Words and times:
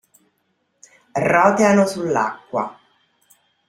Roteano 1.29 1.85
su 1.85 2.01
l'acqua. 2.05 2.75